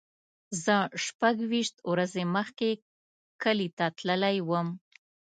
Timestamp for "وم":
4.49-4.67